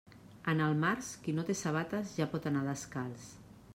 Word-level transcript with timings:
En 0.53 0.61
el 0.67 0.71
març, 0.83 1.11
qui 1.25 1.35
no 1.39 1.45
té 1.49 1.57
sabates 1.59 2.15
ja 2.21 2.29
pot 2.33 2.49
anar 2.53 2.65
descalç. 2.71 3.29